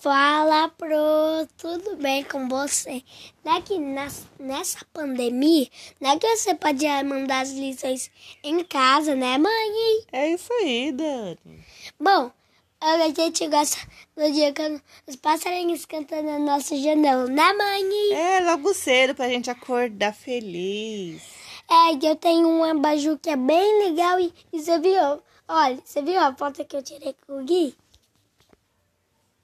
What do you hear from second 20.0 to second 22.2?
feliz. É, que eu